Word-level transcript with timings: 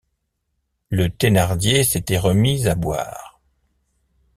Le 0.89 1.09
Thénardier 1.11 1.83
s’était 1.83 2.17
remis 2.17 2.65
à 2.67 2.73
boire. 2.73 3.39